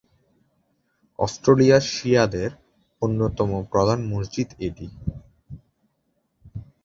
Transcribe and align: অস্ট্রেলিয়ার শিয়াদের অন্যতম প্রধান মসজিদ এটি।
অস্ট্রেলিয়ার 1.19 1.83
শিয়াদের 1.91 2.51
অন্যতম 3.01 3.49
প্রধান 3.71 3.99
মসজিদ 4.11 4.49
এটি। 4.67 4.87